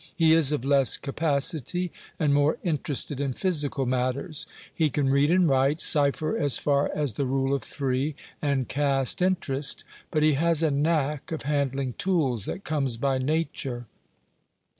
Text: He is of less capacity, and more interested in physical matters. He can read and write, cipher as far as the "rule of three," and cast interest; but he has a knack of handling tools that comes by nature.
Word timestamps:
He 0.15 0.33
is 0.33 0.51
of 0.51 0.65
less 0.65 0.97
capacity, 0.97 1.91
and 2.17 2.33
more 2.33 2.57
interested 2.63 3.21
in 3.21 3.33
physical 3.35 3.85
matters. 3.85 4.47
He 4.73 4.89
can 4.89 5.09
read 5.11 5.29
and 5.29 5.47
write, 5.47 5.79
cipher 5.79 6.35
as 6.35 6.57
far 6.57 6.89
as 6.95 7.13
the 7.13 7.25
"rule 7.27 7.53
of 7.53 7.61
three," 7.63 8.15
and 8.41 8.67
cast 8.67 9.21
interest; 9.21 9.83
but 10.09 10.23
he 10.23 10.33
has 10.33 10.63
a 10.63 10.71
knack 10.71 11.31
of 11.31 11.43
handling 11.43 11.93
tools 11.99 12.45
that 12.45 12.63
comes 12.63 12.97
by 12.97 13.19
nature. 13.19 13.85